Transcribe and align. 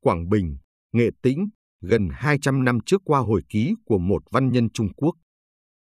Quảng 0.00 0.28
Bình, 0.28 0.56
Nghệ 0.92 1.10
Tĩnh, 1.22 1.48
gần 1.80 2.08
200 2.12 2.64
năm 2.64 2.78
trước 2.86 3.02
qua 3.04 3.20
hồi 3.20 3.42
ký 3.48 3.74
của 3.84 3.98
một 3.98 4.22
văn 4.30 4.52
nhân 4.52 4.70
Trung 4.70 4.88
Quốc. 4.96 5.14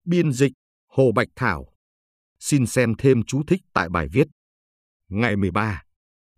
Biên 0.05 0.33
dịch 0.33 0.53
Hồ 0.89 1.13
Bạch 1.13 1.29
Thảo. 1.37 1.67
Xin 2.41 2.67
xem 2.67 2.95
thêm 2.99 3.23
chú 3.23 3.43
thích 3.47 3.61
tại 3.73 3.89
bài 3.89 4.09
viết. 4.13 4.29
Ngày 5.09 5.37
13, 5.37 5.83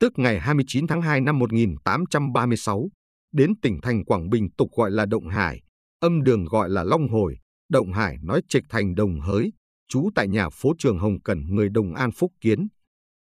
tức 0.01 0.13
ngày 0.17 0.41
29 0.41 0.87
tháng 0.87 1.03
2 1.03 1.21
năm 1.21 1.39
1836, 1.39 2.89
đến 3.33 3.61
tỉnh 3.61 3.81
thành 3.83 4.05
Quảng 4.05 4.31
Bình 4.31 4.51
tục 4.51 4.71
gọi 4.77 4.91
là 4.91 5.07
Động 5.07 5.29
Hải, 5.29 5.63
âm 6.01 6.23
đường 6.23 6.45
gọi 6.45 6.71
là 6.71 6.85
Long 6.85 7.09
Hồi, 7.09 7.39
Động 7.69 7.93
Hải 7.93 8.17
nói 8.23 8.43
trịch 8.49 8.65
thành 8.69 8.95
Đồng 8.95 9.21
Hới, 9.21 9.53
trú 9.89 10.11
tại 10.15 10.29
nhà 10.29 10.49
phố 10.51 10.73
trường 10.79 10.99
Hồng 10.99 11.21
Cẩn 11.21 11.55
người 11.55 11.69
Đồng 11.69 11.95
An 11.95 12.11
Phúc 12.13 12.33
Kiến. 12.41 12.69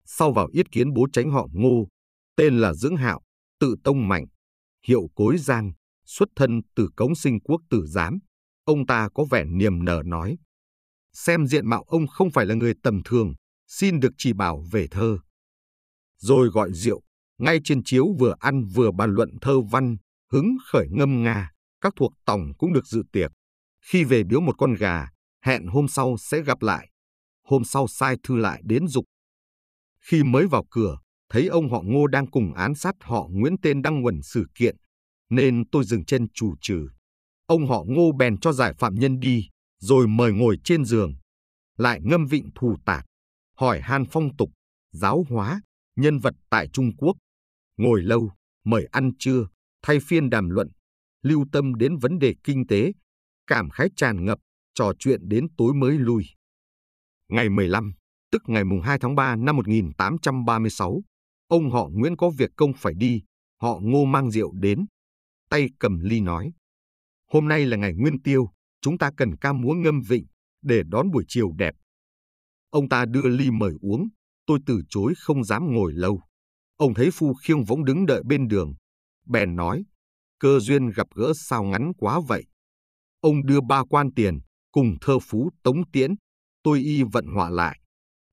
Sau 0.05 0.31
vào 0.31 0.47
yết 0.51 0.71
kiến 0.71 0.93
bố 0.93 1.07
tránh 1.13 1.31
họ 1.31 1.47
Ngô, 1.53 1.87
tên 2.35 2.59
là 2.59 2.73
Dưỡng 2.73 2.95
Hạo, 2.95 3.21
tự 3.59 3.75
tông 3.83 4.07
mạnh, 4.07 4.25
hiệu 4.87 5.09
cối 5.15 5.37
giang, 5.37 5.71
xuất 6.05 6.29
thân 6.35 6.61
từ 6.75 6.89
cống 6.95 7.15
sinh 7.15 7.39
quốc 7.39 7.61
tử 7.69 7.85
giám. 7.87 8.19
Ông 8.63 8.85
ta 8.85 9.09
có 9.13 9.25
vẻ 9.31 9.43
niềm 9.45 9.85
nở 9.85 10.01
nói. 10.05 10.37
Xem 11.13 11.47
diện 11.47 11.69
mạo 11.69 11.83
ông 11.87 12.07
không 12.07 12.31
phải 12.31 12.45
là 12.45 12.55
người 12.55 12.73
tầm 12.83 13.01
thường, 13.05 13.33
xin 13.67 13.99
được 13.99 14.11
chỉ 14.17 14.33
bảo 14.33 14.63
về 14.71 14.87
thơ. 14.91 15.17
Rồi 16.17 16.47
gọi 16.47 16.73
rượu, 16.73 17.01
ngay 17.37 17.59
trên 17.63 17.83
chiếu 17.83 18.07
vừa 18.19 18.35
ăn 18.39 18.63
vừa 18.65 18.91
bàn 18.91 19.11
luận 19.11 19.29
thơ 19.41 19.61
văn, 19.61 19.97
hứng 20.31 20.57
khởi 20.71 20.87
ngâm 20.91 21.23
nga, 21.23 21.51
các 21.81 21.93
thuộc 21.95 22.13
tòng 22.25 22.41
cũng 22.57 22.73
được 22.73 22.87
dự 22.87 23.03
tiệc. 23.11 23.31
Khi 23.81 24.03
về 24.03 24.23
biếu 24.23 24.41
một 24.41 24.55
con 24.57 24.73
gà, 24.73 25.07
hẹn 25.41 25.67
hôm 25.67 25.87
sau 25.87 26.15
sẽ 26.19 26.41
gặp 26.41 26.61
lại. 26.61 26.89
Hôm 27.43 27.63
sau 27.63 27.87
sai 27.87 28.17
thư 28.23 28.35
lại 28.35 28.61
đến 28.65 28.87
dục. 28.87 29.05
Khi 29.99 30.23
mới 30.23 30.47
vào 30.47 30.65
cửa, 30.69 30.97
thấy 31.29 31.47
ông 31.47 31.69
họ 31.69 31.81
Ngô 31.85 32.07
đang 32.07 32.31
cùng 32.31 32.53
án 32.53 32.75
sát 32.75 32.95
họ 33.01 33.27
Nguyễn 33.31 33.55
tên 33.61 33.81
đăng 33.81 34.01
nguẩn 34.01 34.21
sự 34.21 34.45
kiện, 34.55 34.75
nên 35.29 35.69
tôi 35.69 35.83
dừng 35.83 36.05
chân 36.05 36.27
chủ 36.33 36.55
trừ. 36.61 36.87
Ông 37.45 37.67
họ 37.67 37.83
Ngô 37.87 38.11
bèn 38.19 38.39
cho 38.39 38.51
giải 38.53 38.73
phạm 38.73 38.95
nhân 38.95 39.19
đi, 39.19 39.49
rồi 39.79 40.07
mời 40.07 40.33
ngồi 40.33 40.57
trên 40.63 40.85
giường. 40.85 41.13
Lại 41.77 41.99
ngâm 42.03 42.25
vịnh 42.25 42.49
thù 42.55 42.75
tạc, 42.85 43.05
hỏi 43.57 43.81
han 43.81 44.05
phong 44.11 44.35
tục, 44.37 44.49
giáo 44.91 45.25
hóa, 45.29 45.61
nhân 45.95 46.19
vật 46.19 46.33
tại 46.49 46.67
Trung 46.73 46.95
Quốc. 46.97 47.17
Ngồi 47.77 48.01
lâu, 48.01 48.31
mời 48.65 48.87
ăn 48.91 49.11
trưa, 49.19 49.47
thay 49.81 49.97
phiên 49.99 50.29
đàm 50.29 50.49
luận, 50.49 50.67
lưu 51.23 51.45
tâm 51.51 51.75
đến 51.75 51.97
vấn 51.97 52.19
đề 52.19 52.35
kinh 52.43 52.67
tế, 52.67 52.91
cảm 53.47 53.69
khái 53.69 53.89
tràn 53.95 54.25
ngập, 54.25 54.39
trò 54.73 54.91
chuyện 54.99 55.29
đến 55.29 55.47
tối 55.57 55.73
mới 55.73 55.97
lui. 55.97 56.25
Ngày 57.29 57.49
15, 57.49 57.93
tức 58.31 58.41
ngày 58.47 58.63
mùng 58.63 58.81
2 58.81 58.99
tháng 58.99 59.15
3 59.15 59.35
năm 59.35 59.55
1836, 59.55 61.01
ông 61.47 61.71
họ 61.71 61.89
Nguyễn 61.93 62.15
có 62.17 62.29
việc 62.29 62.51
công 62.55 62.73
phải 62.77 62.93
đi, 62.93 63.23
họ 63.61 63.79
ngô 63.81 64.05
mang 64.05 64.31
rượu 64.31 64.53
đến. 64.53 64.85
Tay 65.49 65.69
cầm 65.79 65.99
ly 65.99 66.19
nói, 66.19 66.51
hôm 67.31 67.47
nay 67.47 67.65
là 67.65 67.77
ngày 67.77 67.93
nguyên 67.93 68.21
tiêu, 68.21 68.49
chúng 68.81 68.97
ta 68.97 69.11
cần 69.17 69.37
ca 69.37 69.53
múa 69.53 69.73
ngâm 69.73 70.01
vịnh 70.01 70.25
để 70.61 70.83
đón 70.87 71.11
buổi 71.11 71.25
chiều 71.27 71.51
đẹp. 71.57 71.75
Ông 72.69 72.89
ta 72.89 73.05
đưa 73.05 73.29
ly 73.29 73.51
mời 73.51 73.73
uống, 73.81 74.07
tôi 74.45 74.59
từ 74.65 74.81
chối 74.89 75.13
không 75.17 75.43
dám 75.43 75.73
ngồi 75.73 75.93
lâu. 75.93 76.21
Ông 76.77 76.93
thấy 76.93 77.09
Phu 77.13 77.33
Khiêng 77.33 77.63
võng 77.63 77.85
đứng 77.85 78.05
đợi 78.05 78.23
bên 78.25 78.47
đường, 78.47 78.73
bèn 79.25 79.55
nói, 79.55 79.83
cơ 80.39 80.59
duyên 80.59 80.89
gặp 80.89 81.07
gỡ 81.15 81.33
sao 81.35 81.63
ngắn 81.63 81.91
quá 81.97 82.19
vậy. 82.27 82.45
Ông 83.19 83.45
đưa 83.45 83.61
ba 83.61 83.83
quan 83.89 84.13
tiền, 84.15 84.39
cùng 84.71 84.95
thơ 85.01 85.19
phú 85.19 85.49
tống 85.63 85.91
tiễn, 85.91 86.15
tôi 86.63 86.79
y 86.79 87.03
vận 87.03 87.25
họa 87.25 87.49
lại. 87.49 87.79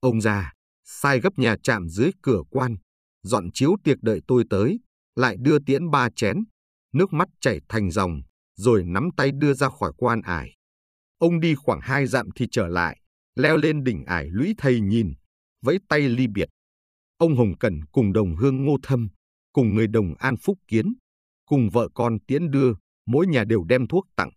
Ông 0.01 0.21
ra, 0.21 0.53
sai 0.85 1.21
gấp 1.21 1.39
nhà 1.39 1.57
chạm 1.63 1.89
dưới 1.89 2.11
cửa 2.23 2.43
quan, 2.51 2.77
dọn 3.25 3.51
chiếu 3.55 3.77
tiệc 3.85 4.03
đợi 4.03 4.21
tôi 4.27 4.45
tới, 4.51 4.81
lại 5.17 5.37
đưa 5.41 5.59
tiễn 5.59 5.91
ba 5.91 6.09
chén, 6.17 6.45
nước 6.93 7.13
mắt 7.13 7.29
chảy 7.41 7.61
thành 7.69 7.91
dòng, 7.91 8.23
rồi 8.57 8.85
nắm 8.85 9.09
tay 9.17 9.31
đưa 9.33 9.55
ra 9.55 9.69
khỏi 9.69 9.93
quan 9.97 10.21
ải. 10.23 10.57
Ông 11.19 11.41
đi 11.41 11.55
khoảng 11.55 11.81
hai 11.83 12.07
dặm 12.07 12.29
thì 12.37 12.47
trở 12.51 12.69
lại, 12.69 13.01
leo 13.37 13.57
lên 13.57 13.85
đỉnh 13.85 14.05
ải 14.05 14.29
lũy 14.31 14.55
thầy 14.59 14.81
nhìn, 14.81 15.13
vẫy 15.63 15.79
tay 15.89 16.01
ly 16.01 16.27
biệt. 16.27 16.49
Ông 17.19 17.37
Hồng 17.37 17.59
Cẩn 17.59 17.81
cùng 17.93 18.13
đồng 18.13 18.37
hương 18.37 18.65
ngô 18.65 18.77
thâm, 18.83 19.09
cùng 19.53 19.75
người 19.75 19.87
đồng 19.87 20.15
an 20.19 20.37
phúc 20.37 20.59
kiến, 20.69 20.95
cùng 21.47 21.71
vợ 21.71 21.89
con 21.95 22.19
tiễn 22.27 22.51
đưa, 22.51 22.73
mỗi 23.07 23.27
nhà 23.27 23.45
đều 23.45 23.65
đem 23.65 23.87
thuốc 23.87 24.05
tặng, 24.17 24.31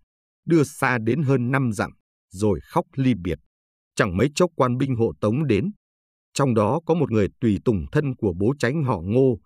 đưa 0.46 0.64
xa 0.64 0.98
đến 0.98 1.22
hơn 1.24 1.52
năm 1.52 1.72
dặm, 1.74 1.92
rồi 2.32 2.60
khóc 2.64 2.86
ly 2.96 3.14
biệt. 3.24 3.40
Chẳng 3.96 4.18
mấy 4.18 4.30
chốc 4.36 4.52
quan 4.56 4.78
binh 4.78 4.96
hộ 4.96 5.14
tống 5.22 5.48
đến. 5.48 5.72
Trong 6.38 6.54
đó 6.54 6.80
có 6.86 6.94
một 6.94 7.12
người 7.12 7.28
tùy 7.42 7.60
tùng 7.66 7.86
thân 7.92 8.16
của 8.16 8.34
bố 8.40 8.54
tránh 8.60 8.84
họ 8.84 9.02
ngô, 9.02 9.40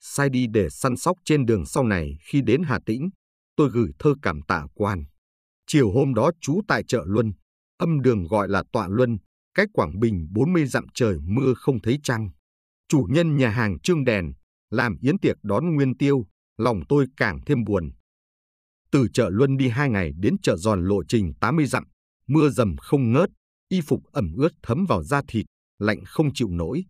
sai 0.00 0.30
đi 0.30 0.46
để 0.46 0.68
săn 0.70 0.96
sóc 0.96 1.16
trên 1.24 1.46
đường 1.46 1.66
sau 1.66 1.84
này 1.84 2.16
khi 2.20 2.40
đến 2.40 2.62
Hà 2.62 2.78
Tĩnh. 2.86 3.08
Tôi 3.56 3.70
gửi 3.70 3.90
thơ 3.98 4.14
cảm 4.22 4.42
tạ 4.42 4.66
quan. 4.74 5.04
Chiều 5.66 5.92
hôm 5.92 6.14
đó 6.14 6.30
trú 6.40 6.60
tại 6.68 6.82
chợ 6.88 7.04
Luân, 7.06 7.32
âm 7.78 8.02
đường 8.02 8.24
gọi 8.24 8.48
là 8.48 8.62
Tọa 8.72 8.88
Luân, 8.88 9.18
cách 9.54 9.68
Quảng 9.72 10.00
Bình 10.00 10.26
40 10.30 10.66
dặm 10.66 10.84
trời 10.94 11.18
mưa 11.22 11.54
không 11.56 11.80
thấy 11.82 11.98
trăng. 12.02 12.30
Chủ 12.88 13.06
nhân 13.10 13.36
nhà 13.36 13.48
hàng 13.48 13.80
trương 13.80 14.04
đèn, 14.04 14.32
làm 14.70 14.96
yến 15.00 15.18
tiệc 15.18 15.36
đón 15.42 15.74
nguyên 15.74 15.96
tiêu, 15.96 16.26
lòng 16.58 16.80
tôi 16.88 17.06
càng 17.16 17.40
thêm 17.46 17.64
buồn. 17.64 17.90
Từ 18.90 19.08
chợ 19.12 19.30
Luân 19.32 19.56
đi 19.56 19.68
hai 19.68 19.90
ngày 19.90 20.12
đến 20.18 20.36
chợ 20.42 20.56
Giòn 20.56 20.84
lộ 20.84 21.04
trình 21.08 21.32
80 21.40 21.66
dặm, 21.66 21.84
mưa 22.26 22.48
dầm 22.48 22.76
không 22.76 23.12
ngớt, 23.12 23.30
y 23.68 23.80
phục 23.80 24.00
ẩm 24.12 24.32
ướt 24.36 24.52
thấm 24.62 24.84
vào 24.88 25.02
da 25.02 25.22
thịt, 25.28 25.46
lạnh 25.78 26.02
không 26.06 26.34
chịu 26.34 26.48
nổi. 26.50 26.84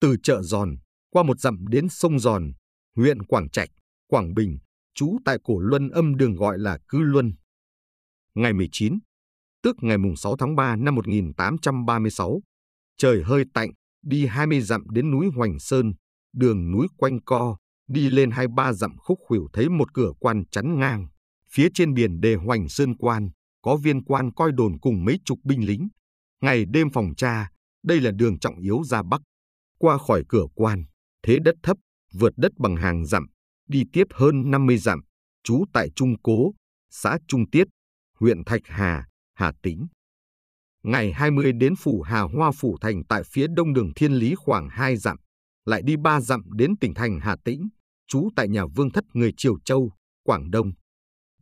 Từ 0.00 0.16
chợ 0.22 0.42
Giòn, 0.42 0.76
qua 1.10 1.22
một 1.22 1.40
dặm 1.40 1.66
đến 1.68 1.88
sông 1.88 2.18
Giòn, 2.18 2.52
huyện 2.96 3.22
Quảng 3.22 3.50
Trạch, 3.50 3.68
Quảng 4.06 4.34
Bình, 4.34 4.58
trú 4.94 5.18
tại 5.24 5.38
cổ 5.44 5.58
Luân 5.58 5.90
âm 5.90 6.16
đường 6.16 6.34
gọi 6.34 6.58
là 6.58 6.78
Cư 6.88 6.98
Luân. 6.98 7.32
Ngày 8.34 8.52
19, 8.52 8.98
tức 9.62 9.76
ngày 9.80 9.96
6 10.16 10.36
tháng 10.36 10.56
3 10.56 10.76
năm 10.76 10.94
1836, 10.94 12.40
trời 12.96 13.22
hơi 13.22 13.44
tạnh, 13.54 13.70
đi 14.02 14.26
20 14.26 14.60
dặm 14.60 14.90
đến 14.90 15.10
núi 15.10 15.26
Hoành 15.36 15.58
Sơn, 15.58 15.92
đường 16.32 16.70
núi 16.72 16.86
quanh 16.96 17.20
co, 17.24 17.56
đi 17.88 18.10
lên 18.10 18.30
hai 18.30 18.48
ba 18.48 18.72
dặm 18.72 18.96
khúc 18.98 19.18
khuỷu 19.26 19.48
thấy 19.52 19.68
một 19.68 19.94
cửa 19.94 20.12
quan 20.20 20.44
chắn 20.50 20.78
ngang. 20.78 21.06
Phía 21.50 21.68
trên 21.74 21.94
biển 21.94 22.20
đề 22.20 22.34
Hoành 22.34 22.68
Sơn 22.68 22.96
quan, 22.96 23.30
có 23.62 23.76
viên 23.76 24.04
quan 24.04 24.32
coi 24.32 24.52
đồn 24.52 24.78
cùng 24.78 25.04
mấy 25.04 25.18
chục 25.24 25.38
binh 25.44 25.66
lính. 25.66 25.88
Ngày 26.40 26.64
đêm 26.64 26.90
phòng 26.90 27.14
tra, 27.16 27.48
đây 27.84 28.00
là 28.00 28.10
đường 28.10 28.38
trọng 28.38 28.58
yếu 28.58 28.82
ra 28.84 29.02
Bắc. 29.02 29.20
Qua 29.78 29.98
khỏi 29.98 30.24
cửa 30.28 30.44
quan, 30.54 30.84
thế 31.22 31.38
đất 31.44 31.54
thấp, 31.62 31.76
vượt 32.12 32.32
đất 32.36 32.52
bằng 32.58 32.76
hàng 32.76 33.06
dặm, 33.06 33.26
đi 33.68 33.82
tiếp 33.92 34.04
hơn 34.14 34.50
50 34.50 34.78
dặm, 34.78 35.00
trú 35.44 35.64
tại 35.72 35.88
Trung 35.96 36.14
Cố, 36.22 36.52
xã 36.90 37.18
Trung 37.28 37.50
Tiết, 37.50 37.66
huyện 38.20 38.44
Thạch 38.44 38.62
Hà, 38.64 39.06
Hà 39.34 39.52
Tĩnh. 39.62 39.86
Ngày 40.82 41.12
20 41.12 41.52
đến 41.52 41.76
phủ 41.76 42.02
Hà 42.02 42.20
Hoa 42.20 42.50
Phủ 42.52 42.76
Thành 42.80 43.02
tại 43.08 43.22
phía 43.32 43.46
đông 43.56 43.72
đường 43.72 43.94
Thiên 43.96 44.12
Lý 44.12 44.34
khoảng 44.34 44.68
2 44.68 44.96
dặm, 44.96 45.16
lại 45.64 45.82
đi 45.84 45.96
3 45.96 46.20
dặm 46.20 46.42
đến 46.52 46.76
tỉnh 46.80 46.94
thành 46.94 47.20
Hà 47.20 47.36
Tĩnh, 47.44 47.68
trú 48.08 48.28
tại 48.36 48.48
nhà 48.48 48.66
vương 48.66 48.90
thất 48.90 49.04
người 49.12 49.32
Triều 49.36 49.58
Châu, 49.64 49.92
Quảng 50.22 50.50
Đông. 50.50 50.72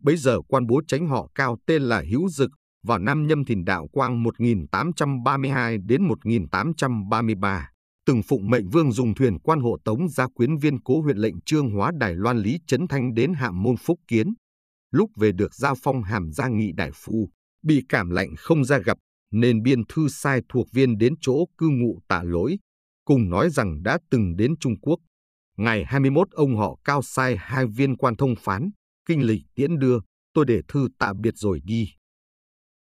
Bấy 0.00 0.16
giờ 0.16 0.38
quan 0.48 0.66
bố 0.66 0.81
tránh 0.88 1.08
họ 1.08 1.31
cao 1.34 1.56
tên 1.66 1.82
là 1.82 2.04
Hữu 2.10 2.28
Dực 2.28 2.50
vào 2.87 2.98
năm 2.98 3.26
nhâm 3.26 3.44
thìn 3.44 3.65
đạo 3.65 3.88
quang 3.93 4.22
1832 4.22 5.78
đến 5.78 6.03
1833 6.03 7.72
từng 8.06 8.22
phụng 8.22 8.50
mệnh 8.50 8.69
vương 8.69 8.93
dùng 8.93 9.15
thuyền 9.15 9.38
quan 9.38 9.60
hộ 9.60 9.76
tống 9.84 10.09
ra 10.09 10.26
quyến 10.34 10.56
viên 10.56 10.82
cố 10.82 11.03
huyện 11.03 11.16
lệnh 11.16 11.41
trương 11.41 11.70
hóa 11.70 11.93
Đài 11.98 12.15
Loan 12.15 12.38
Lý 12.38 12.59
Trấn 12.66 12.88
Thanh 12.88 13.15
đến 13.15 13.34
hạm 13.34 13.62
môn 13.62 13.76
phúc 13.76 14.00
kiến. 14.09 14.34
Lúc 14.91 15.10
về 15.16 15.32
được 15.32 15.54
giao 15.54 15.75
phong 15.82 16.03
hàm 16.03 16.32
gia 16.32 16.48
nghị 16.48 16.72
đại 16.72 16.91
phu, 16.94 17.28
bị 17.65 17.82
cảm 17.88 18.10
lạnh 18.10 18.34
không 18.38 18.65
ra 18.65 18.78
gặp, 18.78 18.99
nên 19.32 19.62
biên 19.62 19.87
thư 19.88 20.09
sai 20.09 20.41
thuộc 20.49 20.66
viên 20.72 20.99
đến 20.99 21.14
chỗ 21.20 21.34
cư 21.59 21.69
ngụ 21.69 21.99
tạ 22.09 22.22
lỗi, 22.22 22.59
cùng 23.04 23.31
nói 23.31 23.50
rằng 23.50 23.82
đã 23.82 23.99
từng 24.10 24.37
đến 24.37 24.54
Trung 24.60 24.81
Quốc. 24.81 24.99
Ngày 25.56 25.84
21 25.84 26.31
ông 26.31 26.56
họ 26.56 26.78
cao 26.84 27.03
sai 27.03 27.37
hai 27.37 27.66
viên 27.66 27.97
quan 27.97 28.16
thông 28.16 28.34
phán, 28.38 28.70
kinh 29.08 29.23
lịch 29.23 29.43
tiễn 29.55 29.78
đưa, 29.78 29.99
tôi 30.35 30.44
để 30.44 30.61
thư 30.69 30.88
tạ 30.99 31.12
biệt 31.20 31.35
rồi 31.37 31.61
đi. 31.64 31.88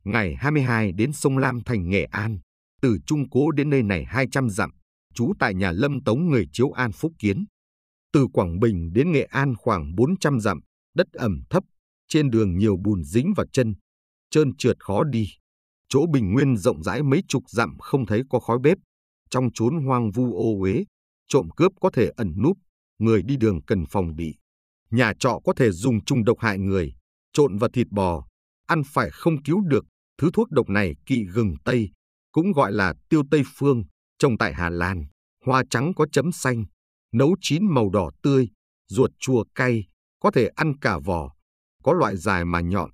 Ngày 0.03 0.35
22 0.35 0.91
đến 0.91 1.13
sông 1.13 1.37
Lam 1.37 1.59
thành 1.65 1.89
Nghệ 1.89 2.03
An, 2.03 2.39
từ 2.81 2.97
Trung 3.05 3.29
Cố 3.29 3.51
đến 3.51 3.69
nơi 3.69 3.83
này 3.83 4.05
200 4.05 4.49
dặm, 4.49 4.71
trú 5.13 5.33
tại 5.39 5.53
nhà 5.53 5.71
Lâm 5.71 6.03
Tống 6.03 6.29
người 6.29 6.45
Chiếu 6.51 6.71
An 6.71 6.91
Phúc 6.91 7.11
Kiến. 7.19 7.45
Từ 8.13 8.27
Quảng 8.33 8.59
Bình 8.59 8.93
đến 8.93 9.11
Nghệ 9.11 9.23
An 9.23 9.55
khoảng 9.55 9.95
400 9.95 10.39
dặm, 10.39 10.59
đất 10.95 11.07
ẩm 11.13 11.41
thấp, 11.49 11.63
trên 12.07 12.29
đường 12.29 12.57
nhiều 12.57 12.77
bùn 12.77 13.03
dính 13.03 13.33
vào 13.35 13.45
chân, 13.53 13.75
trơn 14.29 14.57
trượt 14.57 14.77
khó 14.79 15.03
đi. 15.03 15.29
Chỗ 15.89 16.05
bình 16.13 16.33
nguyên 16.33 16.57
rộng 16.57 16.83
rãi 16.83 17.03
mấy 17.03 17.23
chục 17.27 17.43
dặm 17.49 17.77
không 17.79 18.05
thấy 18.05 18.21
có 18.29 18.39
khói 18.39 18.57
bếp. 18.63 18.77
Trong 19.29 19.49
chốn 19.53 19.85
hoang 19.85 20.11
vu 20.11 20.33
ô 20.33 20.61
uế, 20.61 20.83
trộm 21.27 21.49
cướp 21.55 21.71
có 21.81 21.89
thể 21.93 22.11
ẩn 22.17 22.33
núp, 22.43 22.57
người 22.99 23.21
đi 23.23 23.37
đường 23.37 23.61
cần 23.61 23.85
phòng 23.89 24.15
bị. 24.15 24.35
Nhà 24.91 25.13
trọ 25.19 25.39
có 25.43 25.53
thể 25.53 25.71
dùng 25.71 26.05
trùng 26.05 26.23
độc 26.23 26.39
hại 26.39 26.59
người, 26.59 26.93
trộn 27.33 27.57
vào 27.57 27.69
thịt 27.73 27.87
bò, 27.91 28.28
ăn 28.69 28.81
phải 28.85 29.09
không 29.11 29.43
cứu 29.43 29.61
được. 29.61 29.85
Thứ 30.17 30.29
thuốc 30.33 30.51
độc 30.51 30.69
này 30.69 30.95
kỵ 31.05 31.25
gừng 31.25 31.55
Tây, 31.65 31.89
cũng 32.31 32.51
gọi 32.51 32.71
là 32.71 32.93
tiêu 33.09 33.23
Tây 33.31 33.43
Phương, 33.55 33.83
trồng 34.19 34.37
tại 34.37 34.53
Hà 34.53 34.69
Lan, 34.69 35.05
hoa 35.45 35.63
trắng 35.69 35.93
có 35.95 36.07
chấm 36.11 36.31
xanh, 36.31 36.65
nấu 37.13 37.35
chín 37.41 37.65
màu 37.65 37.89
đỏ 37.89 38.11
tươi, 38.23 38.49
ruột 38.87 39.11
chua 39.19 39.43
cay, 39.55 39.83
có 40.19 40.31
thể 40.31 40.47
ăn 40.55 40.77
cả 40.81 40.99
vỏ, 40.99 41.35
có 41.83 41.93
loại 41.93 42.17
dài 42.17 42.45
mà 42.45 42.61
nhọn, 42.61 42.89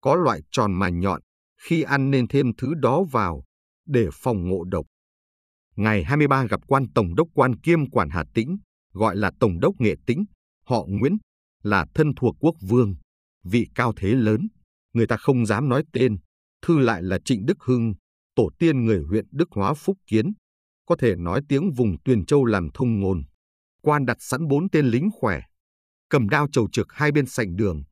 có 0.00 0.14
loại 0.14 0.40
tròn 0.50 0.72
mà 0.72 0.88
nhọn, 0.88 1.20
khi 1.60 1.82
ăn 1.82 2.10
nên 2.10 2.28
thêm 2.28 2.46
thứ 2.58 2.74
đó 2.74 3.02
vào 3.10 3.44
để 3.86 4.08
phòng 4.12 4.48
ngộ 4.48 4.64
độc. 4.64 4.86
Ngày 5.76 6.04
23 6.04 6.44
gặp 6.44 6.60
quan 6.66 6.86
Tổng 6.94 7.14
đốc 7.14 7.28
quan 7.34 7.60
kiêm 7.60 7.90
quản 7.90 8.10
Hà 8.10 8.24
Tĩnh, 8.34 8.56
gọi 8.92 9.16
là 9.16 9.30
Tổng 9.40 9.60
đốc 9.60 9.74
Nghệ 9.78 9.94
Tĩnh, 10.06 10.24
họ 10.66 10.84
Nguyễn, 10.88 11.16
là 11.62 11.86
thân 11.94 12.12
thuộc 12.16 12.36
quốc 12.40 12.54
vương, 12.60 12.94
vị 13.44 13.66
cao 13.74 13.92
thế 13.96 14.08
lớn, 14.08 14.48
người 14.94 15.06
ta 15.06 15.16
không 15.16 15.46
dám 15.46 15.68
nói 15.68 15.84
tên, 15.92 16.16
thư 16.62 16.78
lại 16.78 17.02
là 17.02 17.18
Trịnh 17.24 17.46
Đức 17.46 17.56
Hưng, 17.60 17.94
tổ 18.34 18.50
tiên 18.58 18.84
người 18.84 19.02
huyện 19.08 19.26
Đức 19.30 19.48
Hóa 19.50 19.74
Phúc 19.74 19.98
Kiến, 20.06 20.32
có 20.86 20.96
thể 20.98 21.16
nói 21.16 21.40
tiếng 21.48 21.72
vùng 21.72 21.96
Tuyền 22.04 22.26
Châu 22.26 22.44
làm 22.44 22.68
thông 22.74 23.00
ngôn. 23.00 23.22
Quan 23.82 24.06
đặt 24.06 24.16
sẵn 24.20 24.48
bốn 24.48 24.70
tên 24.70 24.86
lính 24.86 25.08
khỏe, 25.20 25.40
cầm 26.10 26.28
đao 26.28 26.46
trầu 26.52 26.68
trực 26.72 26.86
hai 26.92 27.12
bên 27.12 27.26
sảnh 27.26 27.56
đường. 27.56 27.82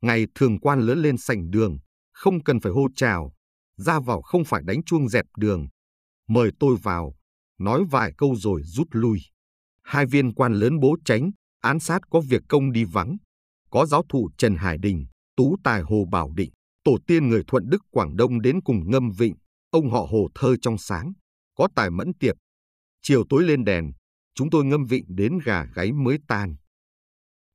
Ngày 0.00 0.26
thường 0.34 0.60
quan 0.60 0.80
lớn 0.80 1.02
lên 1.02 1.16
sảnh 1.16 1.50
đường, 1.50 1.78
không 2.12 2.42
cần 2.42 2.60
phải 2.60 2.72
hô 2.72 2.88
chào, 2.96 3.34
ra 3.76 4.00
vào 4.00 4.22
không 4.22 4.44
phải 4.44 4.62
đánh 4.64 4.84
chuông 4.84 5.08
dẹp 5.08 5.24
đường. 5.36 5.66
Mời 6.28 6.50
tôi 6.60 6.76
vào, 6.82 7.14
nói 7.58 7.84
vài 7.90 8.12
câu 8.18 8.34
rồi 8.36 8.62
rút 8.64 8.88
lui. 8.90 9.20
Hai 9.82 10.06
viên 10.06 10.34
quan 10.34 10.52
lớn 10.54 10.80
bố 10.80 10.96
tránh, 11.04 11.30
án 11.60 11.80
sát 11.80 12.02
có 12.10 12.20
việc 12.20 12.42
công 12.48 12.72
đi 12.72 12.84
vắng. 12.84 13.16
Có 13.70 13.86
giáo 13.86 14.04
thụ 14.08 14.30
Trần 14.38 14.56
Hải 14.56 14.78
Đình, 14.78 15.06
tú 15.36 15.56
tài 15.64 15.82
Hồ 15.82 16.04
Bảo 16.10 16.32
Định, 16.36 16.50
tổ 16.84 16.98
tiên 17.06 17.28
người 17.28 17.44
Thuận 17.46 17.70
Đức 17.70 17.82
Quảng 17.90 18.16
Đông 18.16 18.42
đến 18.42 18.60
cùng 18.62 18.90
ngâm 18.90 19.10
vịnh, 19.10 19.34
ông 19.70 19.90
họ 19.90 20.06
Hồ 20.10 20.28
thơ 20.34 20.56
trong 20.62 20.78
sáng, 20.78 21.12
có 21.54 21.68
tài 21.74 21.90
mẫn 21.90 22.12
tiệp. 22.20 22.36
Chiều 23.02 23.24
tối 23.28 23.42
lên 23.42 23.64
đèn, 23.64 23.92
chúng 24.34 24.50
tôi 24.50 24.64
ngâm 24.64 24.86
vịnh 24.86 25.04
đến 25.08 25.38
gà 25.44 25.64
gáy 25.74 25.92
mới 25.92 26.18
tan. 26.28 26.56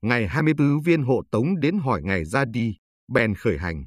Ngày 0.02 0.28
24 0.28 0.81
viên 0.81 1.04
hộ 1.04 1.22
tống 1.31 1.60
đến 1.60 1.78
hỏi 1.78 2.02
ngày 2.04 2.26
ra 2.26 2.46
đi, 2.46 2.76
bèn 3.08 3.36
khởi 3.36 3.58
hành. 3.58 3.86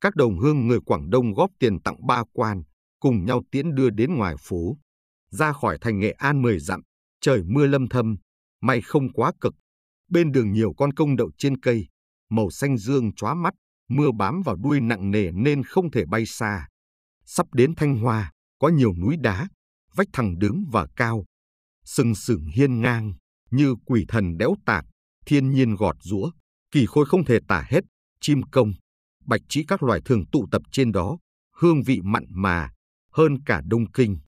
Các 0.00 0.16
đồng 0.16 0.38
hương 0.38 0.66
người 0.66 0.80
Quảng 0.80 1.10
Đông 1.10 1.32
góp 1.34 1.50
tiền 1.58 1.80
tặng 1.82 2.06
ba 2.06 2.24
quan, 2.32 2.62
cùng 3.00 3.24
nhau 3.24 3.42
tiễn 3.50 3.74
đưa 3.74 3.90
đến 3.90 4.14
ngoài 4.14 4.34
phố. 4.40 4.76
Ra 5.30 5.52
khỏi 5.52 5.78
thành 5.80 5.98
Nghệ 5.98 6.10
An 6.10 6.42
mười 6.42 6.58
dặm, 6.58 6.80
trời 7.20 7.42
mưa 7.46 7.66
lâm 7.66 7.88
thâm, 7.88 8.16
may 8.60 8.80
không 8.80 9.12
quá 9.12 9.32
cực. 9.40 9.54
Bên 10.08 10.32
đường 10.32 10.52
nhiều 10.52 10.72
con 10.76 10.92
công 10.92 11.16
đậu 11.16 11.30
trên 11.38 11.60
cây, 11.60 11.88
màu 12.32 12.50
xanh 12.50 12.76
dương 12.76 13.14
chóa 13.14 13.34
mắt, 13.34 13.54
mưa 13.88 14.10
bám 14.18 14.42
vào 14.42 14.56
đuôi 14.56 14.80
nặng 14.80 15.10
nề 15.10 15.30
nên 15.32 15.62
không 15.62 15.90
thể 15.90 16.04
bay 16.06 16.26
xa. 16.26 16.68
Sắp 17.24 17.46
đến 17.52 17.74
Thanh 17.76 17.96
Hoa, 17.96 18.32
có 18.58 18.68
nhiều 18.68 18.94
núi 18.94 19.16
đá, 19.20 19.48
vách 19.94 20.08
thẳng 20.12 20.38
đứng 20.38 20.64
và 20.72 20.86
cao, 20.96 21.24
sừng 21.84 22.14
sững 22.14 22.46
hiên 22.46 22.80
ngang, 22.80 23.12
như 23.50 23.74
quỷ 23.84 24.04
thần 24.08 24.36
đẽo 24.36 24.54
tạc, 24.66 24.84
thiên 25.26 25.50
nhiên 25.50 25.74
gọt 25.74 25.96
rũa, 26.00 26.30
kỳ 26.70 26.86
khôi 26.86 27.06
không 27.06 27.24
thể 27.24 27.38
tả 27.48 27.66
hết, 27.68 27.80
chim 28.20 28.42
công, 28.42 28.72
bạch 29.26 29.40
trí 29.48 29.64
các 29.64 29.82
loài 29.82 30.00
thường 30.04 30.26
tụ 30.32 30.46
tập 30.50 30.62
trên 30.72 30.92
đó, 30.92 31.18
hương 31.56 31.82
vị 31.82 32.00
mặn 32.04 32.24
mà, 32.28 32.70
hơn 33.12 33.42
cả 33.46 33.62
Đông 33.66 33.92
Kinh. 33.92 34.18